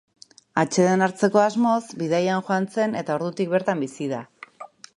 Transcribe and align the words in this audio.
Atseden 0.61 1.05
hartzeko 1.07 1.41
asmoz 1.43 1.75
bidaian 2.01 2.43
joan 2.47 2.67
zen 2.77 2.97
eta 3.05 3.19
ordutik 3.19 3.55
bertan 3.55 3.87
bizi 3.87 4.09
da. 4.15 4.23